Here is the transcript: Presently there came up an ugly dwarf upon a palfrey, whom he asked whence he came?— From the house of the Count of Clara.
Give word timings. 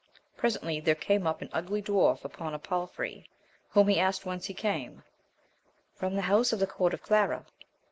Presently 0.35 0.79
there 0.79 0.95
came 0.95 1.27
up 1.27 1.43
an 1.43 1.49
ugly 1.53 1.79
dwarf 1.79 2.23
upon 2.25 2.55
a 2.55 2.57
palfrey, 2.57 3.29
whom 3.69 3.87
he 3.87 3.99
asked 3.99 4.25
whence 4.25 4.45
he 4.47 4.53
came?— 4.55 5.03
From 5.99 6.15
the 6.15 6.23
house 6.23 6.51
of 6.51 6.59
the 6.59 6.65
Count 6.65 6.95
of 6.95 7.03
Clara. 7.03 7.45